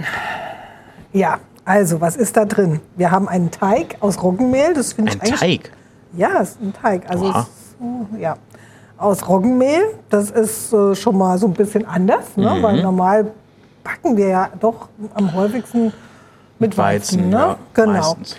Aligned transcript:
Ja, 1.12 1.38
also, 1.64 2.00
was 2.00 2.16
ist 2.16 2.36
da 2.36 2.44
drin? 2.44 2.80
Wir 2.96 3.10
haben 3.10 3.28
einen 3.28 3.50
Teig 3.50 3.96
aus 4.00 4.22
Roggenmehl. 4.22 4.74
Das 4.74 4.94
finde 4.94 5.12
ich 5.12 5.20
Ein 5.20 5.28
eigentlich. 5.28 5.60
Teig. 5.60 5.72
Ja, 6.16 6.40
es 6.40 6.50
ist 6.50 6.62
ein 6.62 6.72
Teig. 6.72 7.02
Also, 7.08 7.28
ist, 7.28 7.46
ja. 8.18 8.36
Aus 8.98 9.28
Roggenmehl. 9.28 9.82
Das 10.10 10.30
ist 10.30 10.72
äh, 10.72 10.94
schon 10.94 11.16
mal 11.16 11.38
so 11.38 11.46
ein 11.46 11.52
bisschen 11.54 11.86
anders, 11.86 12.36
ne? 12.36 12.50
Mhm. 12.54 12.62
weil 12.62 12.82
normal 12.82 13.26
backen 13.84 14.16
wir 14.16 14.28
ja 14.28 14.48
doch 14.60 14.88
am 15.14 15.32
häufigsten 15.34 15.92
mit 16.58 16.76
Weizen. 16.76 17.18
Weizen, 17.20 17.30
ne? 17.30 17.36
ja, 17.36 17.56
genau. 17.74 17.92
meistens. 17.92 18.36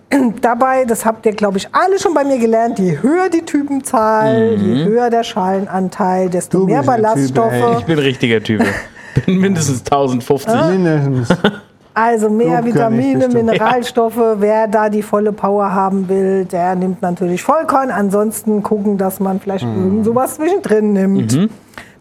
Dabei, 0.40 0.84
das 0.84 1.04
habt 1.04 1.26
ihr, 1.26 1.32
glaube 1.32 1.58
ich, 1.58 1.74
alle 1.74 1.98
schon 1.98 2.14
bei 2.14 2.22
mir 2.22 2.38
gelernt, 2.38 2.78
je 2.78 3.02
höher 3.02 3.28
die 3.28 3.42
Typenzahl, 3.42 4.56
Mhm. 4.56 4.64
je 4.64 4.84
höher 4.84 5.10
der 5.10 5.24
Schalenanteil, 5.24 6.28
desto 6.30 6.60
Du 6.60 6.66
mehr 6.66 6.82
der 6.82 6.82
Typ, 6.82 7.02
Ballaststoffe. 7.02 7.78
Ich 7.80 7.84
bin 7.86 7.98
richtiger 7.98 8.40
Typ. 8.42 8.62
bin 9.26 9.38
mindestens 9.40 9.80
1050. 9.80 10.54
Ah. 10.54 10.68
Mindestens. 10.68 11.28
Also 11.94 12.30
mehr 12.30 12.64
Vitamine. 12.64 13.28
Mineralstoffe. 13.28 14.18
Wer 14.38 14.66
da 14.68 14.88
die 14.88 15.02
volle 15.02 15.32
Power 15.32 15.72
haben 15.74 16.08
will, 16.08 16.44
der 16.46 16.74
nimmt 16.74 17.02
natürlich 17.02 17.42
Vollkorn. 17.42 17.90
Ansonsten 17.90 18.62
gucken, 18.62 18.96
dass 18.98 19.20
man 19.20 19.40
vielleicht 19.40 19.66
Mhm. 19.66 19.84
irgend 19.84 20.04
sowas 20.06 20.36
zwischendrin 20.36 20.92
nimmt. 20.92 21.50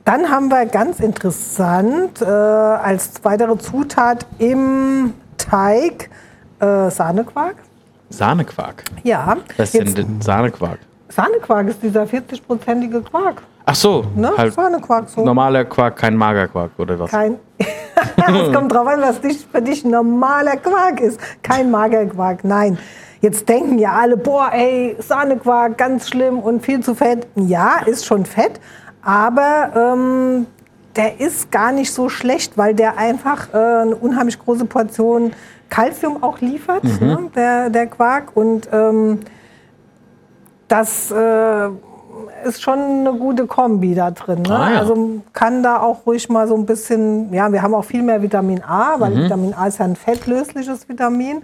Dann 0.06 0.30
haben 0.30 0.50
wir 0.50 0.66
ganz 0.66 1.00
interessant 1.00 2.22
äh, 2.22 2.25
als 2.25 3.11
weitere 3.23 3.58
Zutat 3.58 4.25
im 4.39 5.14
Teig 5.38 6.09
äh, 6.59 6.89
Sahnequark. 6.89 7.55
Sahnequark. 8.09 8.83
Ja, 9.03 9.38
Was 9.58 9.73
ist 9.76 9.98
denn 9.98 10.22
Sahnequark? 10.22 10.80
Sahnequark 11.09 11.67
ist 11.67 11.83
dieser 11.83 12.03
40-prozentige 12.03 13.02
Quark. 13.04 13.42
Ach 13.71 13.76
so, 13.76 14.04
Ne? 14.17 14.32
halt 14.37 14.54
Sahnequark 14.54 15.08
so. 15.08 15.23
normaler 15.23 15.64
Quark, 15.64 15.95
kein 15.95 16.15
Magerquark 16.17 16.71
oder 16.77 16.99
was? 16.99 17.09
Kein. 17.09 17.37
Es 18.17 18.54
kommt 18.54 18.71
drauf 18.73 18.87
an, 18.87 19.02
was 19.02 19.20
dich, 19.21 19.45
für 19.52 19.61
dich 19.61 19.83
ein 19.86 19.92
normaler 19.92 20.58
Quark 20.58 20.99
ist. 21.02 21.20
Kein 21.42 21.71
Magerquark, 21.71 22.43
nein. 22.43 22.77
Jetzt 23.21 23.48
denken 23.48 23.77
ja 23.80 23.93
alle, 23.93 24.17
boah, 24.17 24.49
ey, 24.54 24.95
Sahnequark, 24.99 25.77
ganz 25.77 26.10
schlimm 26.10 26.39
und 26.39 26.61
viel 26.65 26.81
zu 26.81 26.93
fett. 26.95 27.27
Ja, 27.36 27.80
ist 27.86 28.05
schon 28.05 28.26
fett, 28.26 28.60
aber 29.04 29.71
ähm, 29.93 30.45
der 30.95 31.20
ist 31.21 31.52
gar 31.52 31.71
nicht 31.71 31.93
so 31.93 32.10
schlecht, 32.10 32.58
weil 32.58 32.73
der 32.73 32.98
einfach 32.98 33.54
äh, 33.54 33.58
eine 33.58 33.95
unheimlich 33.95 34.37
große 34.39 34.65
Portion 34.65 35.31
Kalzium 35.70 36.21
auch 36.21 36.39
liefert, 36.42 36.83
Mhm. 36.83 37.08
ne, 37.08 37.30
der, 37.36 37.70
der 37.70 37.87
Quark. 37.87 38.31
Und 38.36 38.67
ähm, 38.73 39.20
das 40.67 41.11
äh, 41.11 41.70
ist 42.44 42.61
schon 42.61 42.80
eine 42.80 43.14
gute 43.14 43.45
Kombi 43.48 43.95
da 43.95 44.11
drin. 44.11 44.42
Ne? 44.44 44.55
Ah, 44.55 44.72
ja. 44.72 44.80
Also 44.80 45.22
kann 45.33 45.64
da 45.64 45.80
auch 45.82 46.05
ruhig 46.05 46.30
mal 46.30 46.48
so 46.48 46.55
ein 46.55 46.66
bisschen, 46.66 47.33
ja, 47.33 47.52
wir 47.52 47.61
haben 47.61 47.73
auch 47.73 47.86
viel 47.86 48.02
mehr 48.02 48.22
Vitamin 48.22 48.64
A, 48.64 48.99
weil 48.99 49.11
Mhm. 49.11 49.23
Vitamin 49.23 49.54
A 49.54 49.67
ist 49.67 49.80
ja 49.80 49.86
ein 49.86 49.95
fettlösliches 49.95 50.89
Vitamin. 50.89 51.44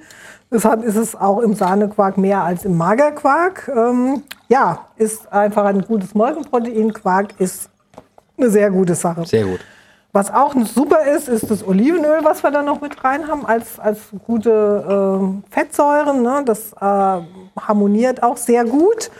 Deshalb 0.51 0.83
ist 0.83 0.95
es 0.95 1.15
auch 1.15 1.39
im 1.39 1.55
Sahnequark 1.55 2.17
mehr 2.17 2.41
als 2.43 2.63
im 2.65 2.77
Magerquark. 2.77 3.69
Ähm, 3.75 4.23
ja, 4.47 4.79
ist 4.95 5.31
einfach 5.31 5.65
ein 5.65 5.81
gutes 5.81 6.15
Molkenprotein. 6.15 6.93
Quark 6.93 7.39
ist 7.39 7.69
eine 8.37 8.49
sehr 8.49 8.71
gute 8.71 8.95
Sache. 8.95 9.25
Sehr 9.25 9.45
gut. 9.45 9.59
Was 10.13 10.33
auch 10.33 10.55
super 10.73 11.03
ist, 11.03 11.27
ist 11.27 11.51
das 11.51 11.67
Olivenöl, 11.67 12.19
was 12.23 12.41
wir 12.41 12.49
da 12.49 12.63
noch 12.63 12.81
mit 12.81 13.03
rein 13.03 13.27
haben, 13.27 13.45
als, 13.45 13.77
als 13.77 13.99
gute 14.25 15.19
ähm, 15.19 15.43
Fettsäuren. 15.49 16.23
Ne? 16.23 16.43
Das 16.45 16.71
äh, 16.73 17.21
harmoniert 17.59 18.23
auch 18.23 18.37
sehr 18.37 18.63
gut. 18.63 19.11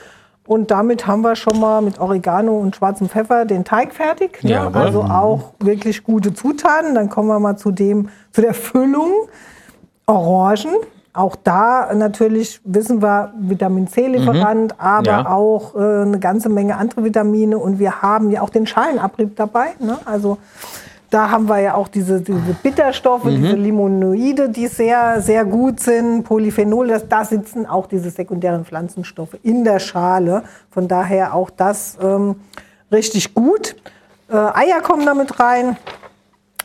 Und 0.48 0.72
damit 0.72 1.06
haben 1.06 1.22
wir 1.22 1.36
schon 1.36 1.60
mal 1.60 1.82
mit 1.82 2.00
Oregano 2.00 2.58
und 2.58 2.76
schwarzem 2.76 3.10
Pfeffer 3.10 3.44
den 3.46 3.66
Teig 3.66 3.94
fertig. 3.94 4.44
Ne? 4.44 4.52
Jawohl. 4.52 4.82
Also 4.82 5.02
auch 5.04 5.54
wirklich 5.60 6.04
gute 6.04 6.34
Zutaten. 6.34 6.96
Dann 6.96 7.10
kommen 7.10 7.28
wir 7.28 7.40
mal 7.40 7.58
zu, 7.58 7.72
dem, 7.72 8.10
zu 8.32 8.42
der 8.42 8.54
Füllung. 8.54 9.12
Orangen. 10.06 10.76
Auch 11.14 11.36
da 11.36 11.94
natürlich 11.96 12.62
wissen 12.64 13.02
wir 13.02 13.34
Vitamin 13.40 13.88
C-Lieferant, 13.88 14.80
aber 14.80 15.00
Mhm. 15.02 15.06
Ja. 15.26 15.30
auch 15.32 15.76
äh, 15.76 15.80
eine 16.04 16.20
ganze 16.20 16.48
Menge 16.48 16.78
andere 16.78 17.04
Vitamine. 17.04 17.58
Und 17.58 17.80
wir 17.80 18.02
haben 18.02 18.30
ja 18.32 18.42
auch 18.42 18.50
den 18.52 18.68
Schalenabrieb 18.68 19.36
dabei. 19.36 19.70
Ne? 19.80 19.98
Also 20.06 20.38
da 21.10 21.32
haben 21.32 21.48
wir 21.48 21.60
ja 21.60 21.74
auch 21.76 21.88
diese, 21.88 22.20
diese 22.22 22.54
Bitterstoffe, 22.62 23.24
Mhm. 23.26 23.36
diese 23.42 23.56
Limonoide, 23.56 24.50
die 24.50 24.68
sehr, 24.68 25.22
sehr 25.22 25.46
gut 25.46 25.80
sind. 25.80 26.24
Polyphenol, 26.24 26.88
das, 26.90 27.08
da 27.08 27.24
sitzen 27.24 27.66
auch 27.66 27.88
diese 27.88 28.10
sekundären 28.10 28.66
Pflanzenstoffe 28.66 29.38
in 29.44 29.64
der 29.64 29.80
Schale. 29.80 30.44
Von 30.70 30.88
daher 30.88 31.34
auch 31.34 31.50
das 31.50 31.98
ähm, 32.02 32.36
richtig 32.92 33.34
gut. 33.34 33.76
Äh, 34.30 34.36
Eier 34.36 34.82
kommen 34.82 35.06
damit 35.06 35.40
rein. 35.40 35.78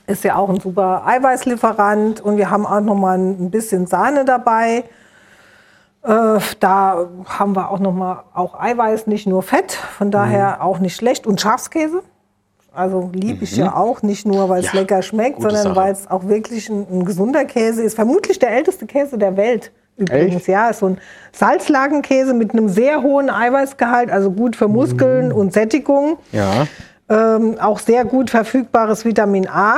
Ist 0.08 0.24
ja 0.24 0.34
auch 0.34 0.48
ein 0.50 0.58
super 0.58 1.06
Eiweißlieferant. 1.06 2.20
Und 2.20 2.36
wir 2.36 2.50
haben 2.50 2.66
auch 2.66 2.80
noch 2.80 2.96
mal 2.96 3.16
ein 3.16 3.50
bisschen 3.50 3.86
Sahne 3.86 4.24
dabei. 4.24 4.84
Äh, 6.02 6.40
da 6.58 7.06
haben 7.26 7.54
wir 7.54 7.70
auch 7.70 7.78
noch 7.78 7.92
mal 7.94 8.24
auch 8.34 8.58
Eiweiß, 8.60 9.06
nicht 9.06 9.28
nur 9.28 9.44
Fett. 9.44 9.70
Von 9.70 10.10
daher 10.10 10.56
Mhm. 10.56 10.62
auch 10.62 10.78
nicht 10.80 10.96
schlecht. 10.96 11.26
Und 11.28 11.40
Schafskäse. 11.40 12.02
Also 12.74 13.10
liebe 13.12 13.44
ich 13.44 13.56
ja 13.56 13.74
auch, 13.76 14.02
nicht 14.02 14.26
nur, 14.26 14.48
weil 14.48 14.60
es 14.60 14.72
Ja, 14.72 14.80
lecker 14.80 15.02
schmeckt, 15.02 15.42
sondern 15.42 15.76
weil 15.76 15.92
es 15.92 16.10
auch 16.10 16.26
wirklich 16.26 16.68
ein, 16.70 16.86
ein 16.90 17.04
gesunder 17.04 17.44
Käse 17.44 17.82
ist. 17.82 17.94
Vermutlich 17.94 18.38
der 18.38 18.50
älteste 18.50 18.86
Käse 18.86 19.18
der 19.18 19.36
Welt. 19.36 19.72
Übrigens, 19.98 20.36
Echt? 20.36 20.48
ja, 20.48 20.70
ist 20.70 20.78
so 20.78 20.86
ein 20.86 20.98
Salzlagenkäse 21.32 22.32
mit 22.32 22.52
einem 22.52 22.68
sehr 22.70 23.02
hohen 23.02 23.28
Eiweißgehalt, 23.28 24.10
also 24.10 24.30
gut 24.30 24.56
für 24.56 24.68
Muskeln 24.68 25.28
Mhm. 25.28 25.34
und 25.34 25.52
Sättigung. 25.52 26.16
Ja. 26.32 26.66
Ähm, 27.10 27.56
auch 27.60 27.78
sehr 27.78 28.04
gut 28.06 28.30
verfügbares 28.30 29.04
Vitamin 29.04 29.46
A, 29.48 29.74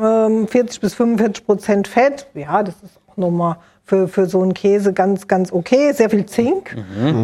ähm, 0.00 0.48
40 0.48 0.80
bis 0.80 0.94
45 0.94 1.44
Prozent 1.44 1.86
Fett. 1.88 2.28
Ja, 2.32 2.62
das 2.62 2.74
ist 2.82 2.98
auch 3.10 3.16
nochmal 3.18 3.56
für, 3.84 4.08
für 4.08 4.24
so 4.26 4.40
einen 4.40 4.54
Käse 4.54 4.94
ganz, 4.94 5.28
ganz 5.28 5.52
okay. 5.52 5.92
Sehr 5.92 6.08
viel 6.08 6.24
Zink 6.24 6.74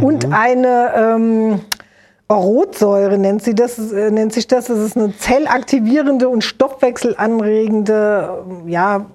und 0.02 0.30
eine 0.32 0.92
ähm, 0.96 1.60
Rotsäure 2.32 3.18
nennt, 3.18 3.42
sie 3.42 3.54
das, 3.54 3.78
äh, 3.92 4.10
nennt 4.10 4.32
sich 4.32 4.46
das. 4.46 4.66
Das 4.66 4.78
ist 4.78 4.96
eine 4.96 5.16
zellaktivierende 5.16 6.28
und 6.28 6.42
stoffwechselanregende 6.42 8.44
ähm, 8.48 8.68
ja, 8.68 9.06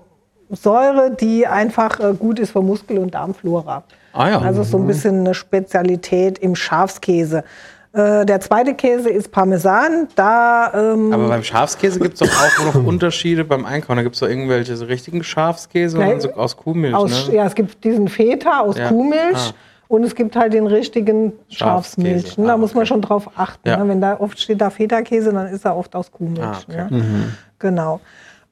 Säure, 0.50 1.12
die 1.12 1.48
einfach 1.48 2.00
äh, 2.00 2.14
gut 2.14 2.40
ist 2.40 2.52
für 2.52 2.62
Muskel- 2.62 3.00
und 3.00 3.14
Darmflora. 3.14 3.84
Ah 4.14 4.30
ja. 4.30 4.40
Also 4.40 4.64
so 4.64 4.78
ein 4.78 4.88
bisschen 4.88 5.20
eine 5.20 5.34
Spezialität 5.34 6.40
im 6.40 6.56
Schafskäse. 6.56 7.44
Äh, 7.92 8.26
der 8.26 8.40
zweite 8.40 8.76
Käse 8.76 9.10
ist 9.10 9.32
Parmesan. 9.32 10.08
Da 10.16 10.72
ähm, 10.76 11.12
Aber 11.12 11.28
beim 11.28 11.44
Schafskäse 11.44 12.00
gibt 12.00 12.14
es 12.14 12.20
doch 12.20 12.28
auch 12.28 12.74
noch 12.76 12.84
Unterschiede 12.86 13.44
beim 13.44 13.66
Einkaufen. 13.66 13.98
Da 13.98 14.04
gibt 14.04 14.16
es 14.16 14.22
doch 14.22 14.28
irgendwelche 14.28 14.76
so 14.76 14.86
richtigen 14.86 15.24
Schafskäse 15.24 15.98
Nein. 15.98 16.16
und 16.16 16.22
so 16.22 16.34
aus 16.34 16.56
Kuhmilch. 16.58 16.96
aus, 16.96 17.28
ne? 17.28 17.36
ja, 17.36 17.46
es 17.46 17.56
gibt 17.56 17.84
diesen 17.84 18.08
Feta 18.08 18.60
aus 18.60 18.78
Ja. 18.78 18.90
Kuhmilch. 18.90 19.38
Ah. 19.38 19.54
Und 19.90 20.04
es 20.04 20.14
gibt 20.16 20.36
halt 20.36 20.54
den 20.54 20.68
richtigen. 20.68 21.34
Schafsmilch. 21.50 22.38
ne? 22.38 22.46
Da 22.48 22.54
Ah, 22.54 22.58
muss 22.58 22.74
man 22.76 22.82
okay. 22.84 22.88
schon 22.90 23.02
drauf 23.02 23.30
achten. 23.36 23.68
Ja. 23.68 23.78
Mhm. 23.78 23.84
Ne? 23.84 23.90
Wenn 23.90 24.02
da 24.02 24.18
oft 24.20 24.40
steht 24.40 24.62
da 24.62 24.70
Feta-Käse, 24.70 25.34
dann 25.34 25.48
ist 25.48 25.66
er 25.66 25.76
oft 25.76 25.96
aus 25.96 26.12
Kuhmilch. 26.12 26.40
Ah, 26.46 26.58
okay. 26.68 26.86
ne? 26.92 27.34
Genau. 27.58 28.00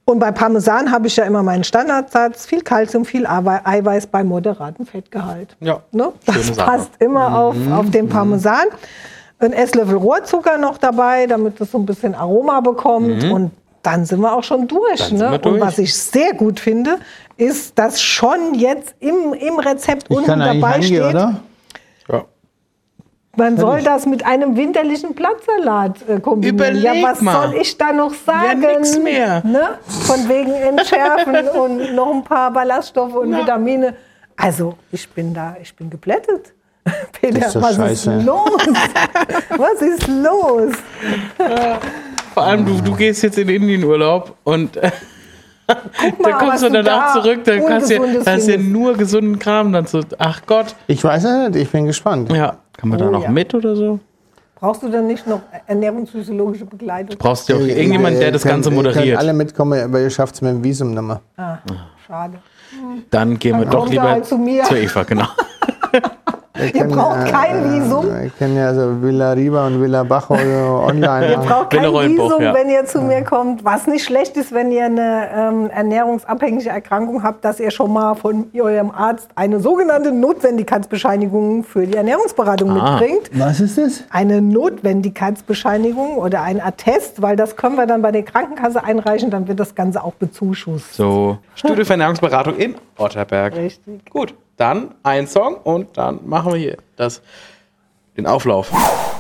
Und 0.04 0.20
bei 0.20 0.32
Parmesan 0.32 0.92
habe 0.92 1.08
ich 1.08 1.16
ja 1.16 1.26
immer 1.26 1.44
meinen 1.44 1.64
Standardsatz, 1.64 2.46
viel 2.46 2.62
Kalzium, 2.62 3.06
viel 3.06 3.28
Eiwe- 3.28 3.62
Eiweiß 3.66 4.08
bei 4.08 4.24
moderatem 4.24 4.86
Fettgehalt. 4.86 5.56
Ja, 5.60 5.82
Ne? 5.92 6.12
schöne 6.26 6.38
Das 6.38 6.48
Sache. 6.48 6.66
passt 6.72 6.92
immer 7.00 7.38
auf, 7.38 7.56
auf 7.72 7.90
den 7.92 8.10
Parmesan. 8.10 8.66
Ein 9.40 9.54
Esslöffel 9.54 9.98
Rohrzucker 9.98 10.58
noch 10.58 10.78
dabei, 10.80 11.28
damit 11.28 11.62
es 11.62 11.72
so 11.72 11.78
ein 11.78 11.86
bisschen 11.86 12.16
Aroma 12.16 12.62
bekommt. 12.62 13.24
Und 13.26 13.52
dann 13.84 14.06
sind 14.06 14.20
wir 14.22 14.34
auch 14.34 14.44
schon 14.44 14.68
durch. 14.68 15.12
Ne? 15.12 15.40
durch. 15.40 15.54
Und 15.54 15.62
was 15.62 15.78
ich 15.78 15.94
sehr 15.94 16.34
gut 16.34 16.60
finde, 16.60 17.00
ist, 17.38 17.78
dass 17.78 18.02
schon 18.02 18.56
jetzt 18.56 18.96
im, 19.00 19.34
im 19.34 19.60
Rezept 19.60 20.06
Ich 20.10 20.16
unten 20.16 20.28
kann 20.28 20.42
eigentlich 20.42 20.62
dabei 20.62 20.74
heimgehen, 20.74 21.04
steht, 21.04 21.16
oder? 21.16 21.42
Ja. 22.10 22.26
man 23.38 23.58
soll 23.58 23.82
das 23.84 24.06
mit 24.06 24.26
einem 24.26 24.58
winterlichen 24.58 25.14
Blattsalat 25.14 25.98
äh, 26.10 26.20
kombinieren. 26.20 26.56
Überleg 26.56 27.02
ja, 27.02 27.10
was 27.10 27.22
mal. 27.22 27.50
soll 27.50 27.62
ich 27.62 27.78
da 27.78 27.94
noch 27.94 28.14
sagen? 28.14 28.60
nix 28.60 28.98
mehr. 28.98 29.44
Ne? 29.46 29.78
Von 29.86 30.28
wegen 30.28 30.54
Entschärfen 30.54 31.48
und 31.62 31.94
noch 31.94 32.14
ein 32.14 32.24
paar 32.24 32.52
Ballaststoffe 32.52 33.16
und 33.16 33.36
Vitamine. 33.36 33.96
Also, 34.36 34.78
ich 34.92 35.08
bin 35.10 35.34
da, 35.34 35.56
ich 35.62 35.76
bin 35.76 35.90
geplättet. 35.90 36.54
Peter, 37.22 37.48
ist 37.48 37.62
was 37.62 37.76
scheiße. 37.76 38.14
ist 38.14 38.26
los? 38.26 38.50
was 39.58 39.82
ist 39.82 40.08
los? 40.08 40.74
Vor 42.38 42.46
allem, 42.46 42.68
du, 42.68 42.80
du 42.82 42.96
gehst 42.96 43.24
jetzt 43.24 43.40
in 43.40 43.50
Indienurlaub 43.50 44.36
und 44.44 44.78
äh, 44.78 44.92
Guck 45.68 46.20
mal, 46.22 46.30
dann 46.30 46.38
kommst 46.38 46.54
was 46.54 46.62
du 46.62 46.70
danach 46.70 47.16
da 47.16 47.22
zurück, 47.22 47.44
dann 47.46 47.66
kannst 47.66 47.90
du 47.90 47.96
ja, 47.96 48.02
da 48.24 48.36
ist 48.36 48.48
ja 48.48 48.58
nur 48.58 48.94
gesunden 48.94 49.40
Kram 49.40 49.74
dann 49.74 49.88
so, 49.88 50.02
ach 50.20 50.44
Gott. 50.46 50.76
Ich 50.86 51.04
weiß 51.04 51.24
ja 51.24 51.50
nicht, 51.50 51.60
ich 51.60 51.72
bin 51.72 51.88
gespannt. 51.88 52.32
Ja, 52.32 52.58
kann 52.78 52.90
man 52.90 53.00
da 53.00 53.08
Oh 53.08 53.12
noch 53.12 53.24
ja. 53.24 53.32
mit 53.32 53.56
oder 53.56 53.76
so? 53.76 54.00
Brauchst 54.60 54.84
du 54.84 54.90
dann 54.90 55.08
nicht 55.08 55.26
noch 55.26 55.42
ernährungsphysiologische 55.66 56.66
Begleitung? 56.66 57.18
Brauchst 57.18 57.50
du 57.50 57.56
auch 57.56 57.60
irgendjemand, 57.60 58.20
der 58.20 58.32
das 58.32 58.46
Ihr 58.46 58.52
Ganze 58.52 58.70
moderiert. 58.70 59.18
alle 59.18 59.34
mitkommen, 59.34 59.82
aber 59.84 60.00
ihr 60.00 60.12
schafft 60.12 60.36
es 60.36 60.42
mit 60.42 60.52
dem 60.52 60.64
Visum 60.64 60.92
nicht 60.92 61.02
mehr. 61.02 61.22
Ah, 61.38 61.58
schade. 62.06 62.38
Dann 63.10 63.40
gehen 63.40 63.58
wir 63.58 63.66
Dann 63.66 63.72
doch 63.72 63.80
kommt 63.80 63.90
er 63.90 63.94
lieber 63.94 64.12
halt 64.12 64.26
zu 64.28 64.38
mir. 64.38 64.64
zu 64.64 64.76
Eva, 64.76 65.02
genau. 65.02 65.26
Ihr 66.74 66.86
braucht 66.86 67.26
kein 67.28 67.72
Visum. 67.74 68.06
Ich 68.26 68.38
kenne 68.38 68.60
ja 68.60 68.74
so 68.74 69.02
Villa 69.02 69.32
Riba 69.34 69.68
und 69.68 69.82
Villa 69.82 70.04
Bajo 70.04 70.36
online. 70.88 71.32
Ihr 71.32 71.38
braucht 71.38 71.70
kein 71.72 71.84
Visum, 71.84 72.42
ja. 72.42 72.54
wenn 72.54 72.70
ihr 72.70 72.86
zu 72.86 73.02
mir 73.02 73.24
kommt. 73.24 73.64
Was 73.66 73.88
nicht 73.88 74.04
schlecht 74.06 74.36
ist, 74.38 74.52
wenn 74.54 74.72
ihr 74.72 74.86
eine 74.86 75.28
ähm, 75.36 75.70
ernährungsabhängige 75.70 76.70
Erkrankung 76.70 77.24
habt, 77.24 77.44
dass 77.46 77.60
ihr 77.60 77.72
schon 77.72 77.94
mal 77.94 78.16
von 78.16 78.48
eurem 78.56 78.92
Arzt 78.92 79.30
eine 79.36 79.60
sogenannte 79.60 80.12
Notwendigkeitsbescheinigung 80.12 81.64
für 81.64 81.86
die 81.86 81.96
Ernährungsberatung 81.96 82.70
Ah. 82.72 82.92
mitbringt. 83.00 83.30
Was 83.34 83.60
ist 83.60 83.78
das? 83.78 84.04
Eine 84.10 84.42
Notwendigkeitsbescheinigung 84.42 86.18
oder 86.18 86.42
ein 86.42 86.62
Attest, 86.62 87.22
weil 87.22 87.36
das 87.36 87.56
können 87.56 87.76
wir 87.76 87.86
dann 87.86 88.02
bei 88.02 88.12
der 88.12 88.24
Krankenkasse 88.24 88.84
einreichen, 88.84 89.30
dann 89.30 89.48
wird 89.48 89.60
das 89.60 89.76
Ganze 89.76 90.04
auch 90.04 90.14
bezuschusst. 90.14 90.94
So, 90.96 91.38
Studio 91.56 91.86
für 91.86 91.94
Ernährungsberatung 91.94 92.56
in 92.58 92.76
Otterberg. 92.98 93.56
Richtig. 93.56 94.06
Gut, 94.10 94.34
dann 94.58 94.96
ein 95.04 95.28
Song 95.28 95.56
und 95.64 95.98
dann 95.98 96.20
machen 96.26 96.52
wir 96.54 96.60
hier 96.60 96.78
das, 96.96 97.22
den 98.18 98.28
Auflauf. 98.28 98.72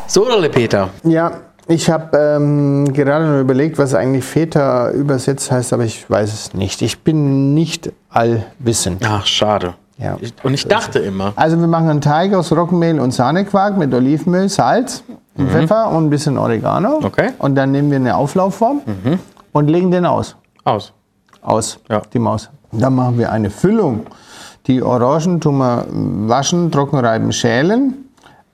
So, 0.08 0.26
oder 0.26 0.50
Peter? 0.50 0.90
Ja, 1.04 1.32
ich 1.68 1.90
habe 1.90 2.18
ähm, 2.18 2.92
gerade 2.94 3.26
nur 3.28 3.40
überlegt, 3.42 3.78
was 3.78 3.94
eigentlich 3.94 4.24
Väter 4.24 4.92
übersetzt 4.92 5.52
heißt, 5.52 5.74
aber 5.74 5.84
ich 5.84 6.10
weiß 6.10 6.34
es 6.34 6.54
nicht. 6.54 6.82
Ich 6.82 7.00
bin 7.04 7.54
nicht 7.54 7.92
allwissend. 8.10 9.04
Ach, 9.06 9.26
schade. 9.26 9.74
Ja. 9.98 10.18
Ich, 10.22 10.34
und 10.44 10.54
ich 10.54 10.68
dachte 10.68 11.00
immer, 11.00 11.34
Also 11.36 11.60
wir 11.60 11.68
machen 11.68 11.90
einen 11.90 12.02
Teig 12.02 12.34
aus 12.34 12.52
Roggenmehl 12.52 13.00
und 13.00 13.12
Sahnequark 13.12 13.78
mit 13.78 13.94
Olivenöl, 13.94 14.48
Salz, 14.48 15.04
und 15.36 15.50
Pfeffer 15.52 15.90
und 15.90 16.06
ein 16.06 16.10
bisschen 16.10 16.38
Oregano. 16.38 17.00
Okay. 17.04 17.32
Und 17.40 17.56
dann 17.56 17.72
nehmen 17.72 17.90
wir 17.92 17.98
eine 17.98 18.16
Auflaufform 18.16 18.82
und 19.52 19.68
legen 19.68 19.92
den 19.92 20.06
aus. 20.06 20.36
aus. 20.64 20.94
Aus, 21.42 21.80
Ja. 21.90 22.02
die 22.14 22.20
Maus. 22.20 22.50
Dann 22.72 22.96
machen 22.96 23.18
wir 23.18 23.32
eine 23.32 23.50
Füllung. 23.50 24.06
Die 24.68 24.84
Orangen 24.84 25.40
tun 25.40 25.58
wir 25.58 25.86
waschen, 25.90 26.72
trocken 26.72 27.00
reiben, 27.00 27.32
schälen. 27.32 27.94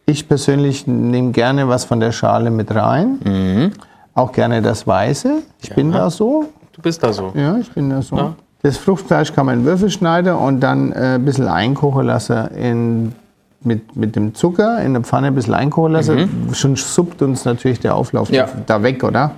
Ich 0.06 0.28
persönlich 0.28 0.86
nehme 0.86 1.32
gerne 1.32 1.68
was 1.68 1.86
von 1.86 2.00
der 2.00 2.12
Schale 2.12 2.52
mit 2.52 2.74
rein. 2.74 3.72
Auch 4.14 4.32
gerne 4.32 4.62
das 4.62 4.86
Weiße. 4.86 5.42
Ich 5.62 5.74
bin 5.74 5.92
da 5.92 6.10
so. 6.10 6.46
Du 6.74 6.82
bist 6.82 7.02
da 7.04 7.14
so. 7.14 7.32
Ja, 7.36 7.58
ich 7.58 7.72
bin 7.72 7.90
da 7.90 8.02
so. 8.02 8.36
Das 8.62 8.78
Fruchtfleisch 8.78 9.34
kann 9.34 9.46
man 9.48 9.60
in 9.60 9.66
Würfel 9.66 9.90
schneiden 9.90 10.36
und 10.36 10.62
dann 10.62 10.92
äh, 10.94 11.16
ein 11.16 11.26
bisschen 11.26 11.48
einkochen 11.50 12.06
lassen 12.06 12.48
in, 12.56 13.14
mit, 13.62 13.96
mit 13.96 14.16
dem 14.16 14.34
Zucker 14.36 14.82
in 14.82 14.94
der 14.94 15.02
Pfanne 15.04 15.28
ein 15.28 15.36
bisschen 15.36 15.54
einkochen 15.54 15.92
lassen. 15.94 16.50
Schon 16.54 16.76
suppt 16.78 17.22
uns 17.22 17.44
natürlich 17.44 17.82
der 17.82 17.96
Auflauf 17.96 18.30
Ja. 18.32 18.48
da 18.66 18.82
weg, 18.82 19.04
oder? 19.04 19.32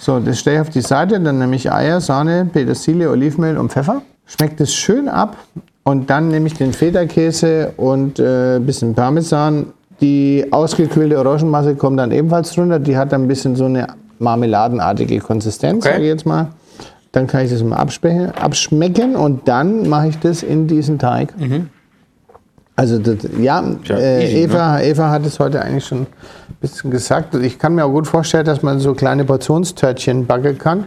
So, 0.00 0.18
das 0.18 0.40
stelle 0.40 0.56
ich 0.56 0.62
auf 0.62 0.70
die 0.70 0.80
Seite, 0.80 1.20
dann 1.20 1.38
nehme 1.38 1.54
ich 1.54 1.70
Eier, 1.70 2.00
Sahne, 2.00 2.46
Petersilie, 2.52 3.08
Olivenöl 3.10 3.58
und 3.58 3.70
Pfeffer. 3.70 4.02
Schmeckt 4.26 4.60
es 4.60 4.74
schön 4.74 5.08
ab 5.08 5.36
und 5.84 6.10
dann 6.10 6.28
nehme 6.28 6.46
ich 6.46 6.54
den 6.54 6.72
Feta-Käse 6.72 7.72
und 7.76 8.18
äh, 8.18 8.56
ein 8.56 8.66
bisschen 8.66 8.94
Parmesan. 8.94 9.66
Die 10.00 10.46
ausgekühlte 10.50 11.18
Orangenmasse 11.18 11.76
kommt 11.76 11.98
dann 12.00 12.10
ebenfalls 12.10 12.52
drunter. 12.52 12.78
Die 12.78 12.96
hat 12.96 13.12
dann 13.12 13.22
ein 13.22 13.28
bisschen 13.28 13.54
so 13.54 13.66
eine 13.66 13.86
marmeladenartige 14.18 15.18
Konsistenz, 15.20 15.84
Okay. 15.84 15.92
sage 15.94 16.02
ich 16.04 16.08
jetzt 16.08 16.26
mal. 16.26 16.48
Dann 17.12 17.26
kann 17.28 17.44
ich 17.44 17.50
das 17.52 17.62
mal 17.62 17.76
abschmecken 17.76 19.14
und 19.14 19.46
dann 19.46 19.88
mache 19.88 20.08
ich 20.08 20.18
das 20.18 20.42
in 20.42 20.66
diesen 20.66 20.98
Teig. 20.98 21.32
Also 22.76 22.98
das, 22.98 23.18
ja, 23.40 23.62
äh, 23.88 24.24
easy, 24.24 24.36
Eva, 24.44 24.80
Eva 24.80 25.10
hat 25.10 25.24
es 25.24 25.38
heute 25.38 25.62
eigentlich 25.62 25.84
schon 25.84 26.00
ein 26.00 26.06
bisschen 26.60 26.90
gesagt. 26.90 27.36
Ich 27.36 27.60
kann 27.60 27.76
mir 27.76 27.84
auch 27.84 27.92
gut 27.92 28.08
vorstellen, 28.08 28.44
dass 28.44 28.62
man 28.62 28.80
so 28.80 28.94
kleine 28.94 29.24
Portionstörtchen 29.24 30.26
backen 30.26 30.58
kann. 30.58 30.86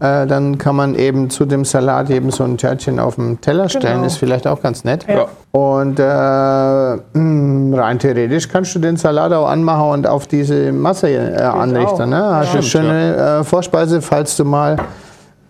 Äh, 0.00 0.28
dann 0.28 0.58
kann 0.58 0.76
man 0.76 0.94
eben 0.94 1.28
zu 1.28 1.44
dem 1.44 1.64
Salat 1.64 2.08
eben 2.10 2.30
so 2.30 2.44
ein 2.44 2.56
Törtchen 2.56 3.00
auf 3.00 3.16
dem 3.16 3.40
Teller 3.40 3.68
stellen. 3.68 3.94
Genau. 3.96 4.06
Ist 4.06 4.16
vielleicht 4.18 4.46
auch 4.46 4.62
ganz 4.62 4.84
nett. 4.84 5.04
Ja. 5.08 5.26
Und 5.50 5.98
äh, 5.98 7.18
mh, 7.18 7.76
rein 7.76 7.98
theoretisch 7.98 8.48
kannst 8.48 8.74
du 8.76 8.78
den 8.78 8.96
Salat 8.96 9.32
auch 9.32 9.48
anmachen 9.48 9.90
und 9.90 10.06
auf 10.06 10.28
diese 10.28 10.70
Masse 10.72 11.08
äh, 11.10 11.40
anrichten. 11.42 12.10
Ne? 12.10 12.22
Hast 12.36 12.52
du 12.52 12.58
eine 12.58 12.62
schöne 12.62 13.16
äh, 13.40 13.44
Vorspeise, 13.44 14.00
falls 14.00 14.36
du 14.36 14.44
mal 14.44 14.76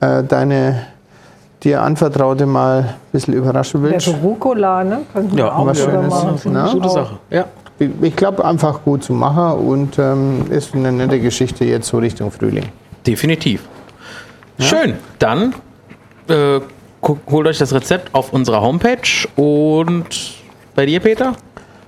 äh, 0.00 0.22
deine 0.24 0.76
dir 1.62 1.82
Anvertraute 1.82 2.46
mal 2.46 2.78
ein 2.78 2.94
bisschen 3.12 3.34
überraschen 3.34 3.82
Der 3.82 3.90
willst. 3.92 4.08
für 4.08 4.16
Rucola, 4.16 4.82
ne? 4.84 5.00
Wir 5.12 5.38
Ja, 5.40 5.52
auch 5.56 5.66
was 5.66 5.78
Schönes, 5.78 6.08
machen. 6.08 6.52
ne? 6.52 6.68
Gute. 6.72 6.88
Sache. 6.88 7.18
Ja. 7.30 7.44
Ich, 7.80 7.90
ich 8.00 8.16
glaube, 8.16 8.44
einfach 8.44 8.80
gut 8.84 9.04
zu 9.04 9.12
machen 9.12 9.58
und 9.66 9.98
ähm, 9.98 10.46
ist 10.50 10.74
eine 10.74 10.90
nette 10.90 11.20
Geschichte 11.20 11.64
jetzt 11.64 11.88
so 11.88 11.98
Richtung 11.98 12.30
Frühling. 12.30 12.64
Definitiv. 13.06 13.68
Schön. 14.58 14.94
Dann 15.18 15.54
äh, 16.28 16.60
holt 17.02 17.46
euch 17.46 17.58
das 17.58 17.72
Rezept 17.72 18.14
auf 18.14 18.32
unserer 18.32 18.60
Homepage 18.60 19.28
und 19.36 20.06
bei 20.74 20.86
dir, 20.86 21.00
Peter? 21.00 21.34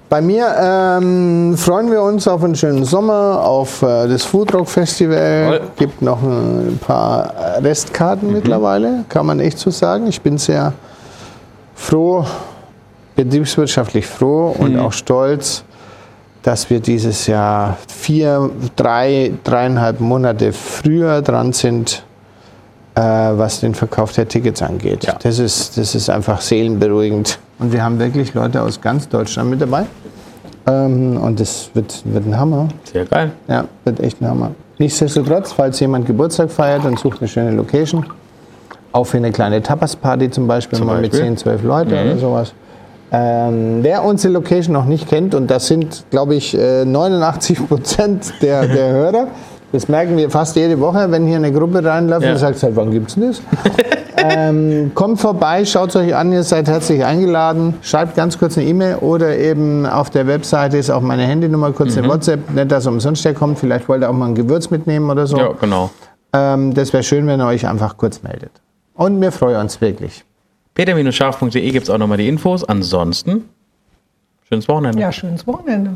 Bei 0.09 0.21
mir 0.21 0.53
ähm, 0.59 1.57
freuen 1.57 1.89
wir 1.89 2.03
uns 2.03 2.27
auf 2.27 2.43
einen 2.43 2.57
schönen 2.57 2.85
Sommer, 2.85 3.45
auf 3.45 3.83
äh, 3.83 4.09
das 4.09 4.25
Foodrock 4.25 4.69
Festival. 4.69 5.59
Toll. 5.59 5.69
Gibt 5.77 6.03
noch 6.03 6.21
ein 6.23 6.81
paar 6.85 7.33
Restkarten 7.63 8.33
mittlerweile, 8.33 9.05
kann 9.09 9.27
man 9.27 9.39
echt 9.39 9.59
so 9.59 9.71
sagen. 9.71 10.09
Ich 10.09 10.21
bin 10.21 10.37
sehr 10.37 10.73
froh, 11.77 12.25
betriebswirtschaftlich 13.15 14.05
froh 14.05 14.57
und 14.59 14.77
auch 14.79 14.93
stolz, 14.93 15.63
dass 16.43 16.69
wir 16.71 16.81
dieses 16.81 17.29
Jahr 17.29 17.77
vier, 17.87 18.51
drei, 18.75 19.33
dreieinhalb 19.45 20.01
Monate 20.01 20.53
früher 20.53 21.23
dran 21.23 21.53
sind, 21.53 22.03
äh, 22.95 23.01
was 23.01 23.61
den 23.61 23.75
Verkauf 23.75 24.13
der 24.13 24.29
Tickets 24.29 24.63
angeht. 24.63 25.05
Ja. 25.05 25.17
Das, 25.23 25.39
ist, 25.39 25.77
das 25.77 25.95
ist 25.95 26.11
einfach 26.11 26.41
seelenberuhigend. 26.41 27.39
Und 27.59 27.73
wir 27.73 27.83
haben 27.85 27.99
wirklich 27.99 28.35
Leute 28.35 28.63
aus 28.63 28.81
ganz 28.81 29.09
Deutschland 29.09 29.51
mit 29.51 29.61
dabei. 29.61 29.87
Ähm, 30.67 31.17
und 31.17 31.41
das 31.41 31.71
wird, 31.75 32.03
wird 32.05 32.27
ein 32.27 32.39
Hammer. 32.39 32.69
Sehr 32.93 33.05
geil. 33.05 33.33
Ja, 33.49 33.65
wird 33.85 34.01
echt 34.01 34.21
ein 34.21 34.29
Hammer. 34.29 34.53
Nichtsdestotrotz, 34.79 35.53
falls 35.53 35.79
jemand 35.81 36.07
Geburtstag 36.07 36.51
feiert 36.51 36.85
und 36.85 36.99
sucht 36.99 37.21
eine 37.21 37.29
schöne 37.29 37.51
Location, 37.51 38.07
auch 38.93 39.05
für 39.05 39.19
eine 39.19 39.31
kleine 39.31 39.63
Tapas-Party 39.63 40.31
zum 40.31 40.47
Beispiel, 40.47 40.79
Zum 40.79 40.87
mal 40.87 41.01
mit 41.01 41.13
Beispiel. 41.13 41.29
10, 41.29 41.37
12 41.37 41.63
Leute 41.63 42.03
oder 42.03 42.19
sowas. 42.19 42.55
Ähm, 43.13 43.81
wer 43.83 44.05
unsere 44.05 44.33
Location 44.35 44.73
noch 44.73 44.85
nicht 44.85 45.09
kennt, 45.09 45.35
und 45.35 45.51
das 45.51 45.67
sind, 45.67 46.05
glaube 46.11 46.37
ich, 46.37 46.57
äh, 46.57 46.85
89 46.85 47.69
Prozent 47.69 48.33
der, 48.41 48.67
der 48.67 48.91
Hörer, 48.91 49.29
das 49.73 49.89
merken 49.89 50.17
wir 50.17 50.31
fast 50.31 50.57
jede 50.57 50.79
Woche, 50.81 51.11
wenn 51.11 51.27
hier 51.27 51.37
eine 51.37 51.53
Gruppe 51.53 51.85
reinläuft 51.85 52.25
Ja. 52.25 52.33
und 52.33 52.39
sagt, 52.39 52.59
seit 52.59 52.75
wann 52.77 52.91
gibt's 52.91 53.15
denn 53.15 53.29
das? 53.29 53.41
ähm, 54.17 54.93
kommt 54.95 55.21
vorbei, 55.21 55.65
schaut 55.65 55.91
es 55.91 55.97
euch 55.97 56.15
an, 56.15 56.33
ihr 56.33 56.43
seid 56.43 56.69
herzlich 56.69 57.05
eingeladen. 57.05 57.75
Schreibt 57.83 58.17
ganz 58.17 58.39
kurz 58.39 58.59
eine 58.59 58.67
E-Mail 58.67 58.97
oder 58.97 59.37
eben 59.39 59.87
auf 59.87 60.11
der 60.11 60.27
Webseite 60.27 60.77
ist 60.77 60.91
auch 60.91 61.01
meine 61.01 61.23
Handynummer, 61.23 61.73
kurz 61.73 61.95
Mhm. 61.97 62.03
eine 62.05 62.13
WhatsApp. 62.13 62.51
Nicht, 62.51 62.71
dass 62.73 62.87
umsonst 62.87 63.25
der 63.25 63.35
kommt, 63.35 63.59
vielleicht 63.59 63.89
wollt 63.89 64.03
ihr 64.03 64.11
auch 64.11 64.15
mal 64.15 64.27
ein 64.27 64.35
Gewürz 64.35 64.71
mitnehmen 64.71 65.09
oder 65.11 65.27
so. 65.27 65.37
Ja, 65.39 65.53
genau. 65.61 65.91
Ähm, 66.33 66.75
das 66.75 66.93
wäre 66.93 67.03
schön, 67.03 67.27
wenn 67.27 67.41
ihr 67.41 67.47
euch 67.47 67.67
einfach 67.67 67.97
kurz 67.97 68.23
meldet. 68.23 68.51
Und 68.95 69.21
wir 69.21 69.33
freuen 69.33 69.57
uns 69.61 69.81
wirklich. 69.81 70.25
peter-scharf.de 70.75 71.71
gibt 71.71 71.85
es 71.85 71.91
auch 71.91 71.99
nochmal 71.99 72.19
die 72.19 72.29
Infos. 72.29 72.65
Ansonsten, 72.65 73.49
schönes 74.49 74.69
Wochenende. 74.69 75.01
Ja, 75.01 75.11
schönes 75.13 75.47
Wochenende. 75.47 75.93